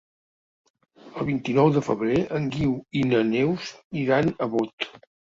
[1.09, 3.67] El vint-i-nou de febrer en Guiu i na Neus
[4.05, 4.89] iran a Bot.